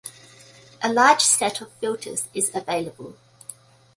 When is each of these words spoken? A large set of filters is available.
A 0.81 0.91
large 0.91 1.21
set 1.21 1.61
of 1.61 1.71
filters 1.73 2.27
is 2.33 2.49
available. 2.55 3.13